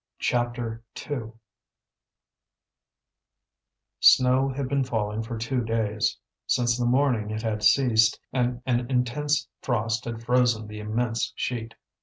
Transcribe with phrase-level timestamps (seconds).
[0.17, 0.81] CHAPTER
[1.11, 1.33] II
[3.99, 8.89] Snow had been falling for two days; since the morning it had ceased, and an
[8.89, 11.75] intense frost had frozen the immense sheet.